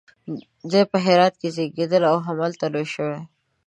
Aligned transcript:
دی 0.71 0.81
په 0.91 0.97
هرات 1.05 1.33
کې 1.41 1.47
زیږېدلی 1.55 2.07
او 2.11 2.17
همالته 2.27 2.65
لوی 2.73 2.87
شوی. 2.93 3.19